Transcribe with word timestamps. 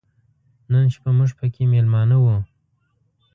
نن 0.71 0.85
شپه 0.93 1.09
موږ 1.17 1.31
پکې 1.39 1.63
مېلمانه 1.73 2.17
و. 2.19 2.25